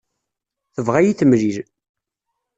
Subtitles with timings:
[0.75, 1.57] Tebɣa ad yi-temlil.